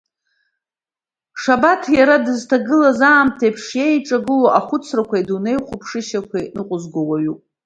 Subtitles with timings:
[1.41, 7.39] Шабаҭ иара дызҭагылаз аамҭа еиԥш еиҿагыло ахәыцрақәеи адунеихәаԥшышьақәеи ныҟәызго уаҩуп.